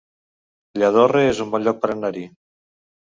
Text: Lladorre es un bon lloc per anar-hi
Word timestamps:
Lladorre 0.79 1.23
es 1.33 1.43
un 1.45 1.53
bon 1.57 1.67
lloc 1.67 1.79
per 1.85 1.93
anar-hi 1.97 2.25